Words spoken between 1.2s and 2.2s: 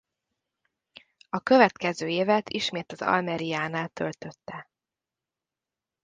A következő